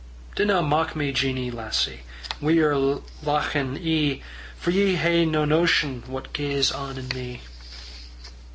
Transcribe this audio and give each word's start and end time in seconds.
"Dinna 0.35 0.63
mock 0.63 0.95
me, 0.95 1.11
Jeannie, 1.11 1.51
lassie, 1.51 1.99
Wi' 2.41 2.53
yer 2.53 2.75
lauchin' 3.21 3.77
ee; 3.77 4.23
For 4.57 4.71
ye 4.71 4.95
hae 4.95 5.25
nae 5.25 5.45
notion 5.45 6.01
What 6.07 6.33
gaes 6.33 6.71
on 6.71 6.97
in 6.97 7.09
me." 7.09 7.41